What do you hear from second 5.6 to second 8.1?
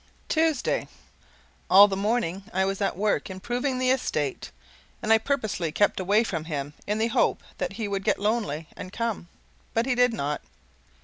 kept away from him in the hope that he would